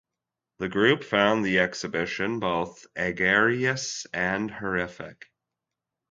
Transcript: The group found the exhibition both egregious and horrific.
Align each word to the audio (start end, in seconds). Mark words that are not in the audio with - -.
The 0.57 0.67
group 0.67 1.03
found 1.03 1.45
the 1.45 1.59
exhibition 1.59 2.39
both 2.39 2.87
egregious 2.95 4.07
and 4.11 4.49
horrific. 4.49 5.29